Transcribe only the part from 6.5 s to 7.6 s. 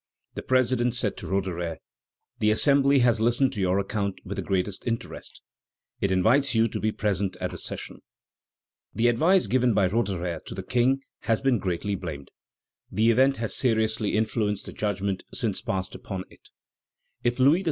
you to be present at the